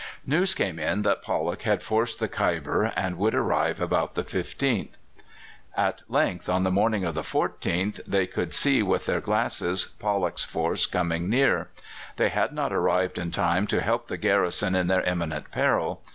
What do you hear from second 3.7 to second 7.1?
about the 15th. At length, on the morning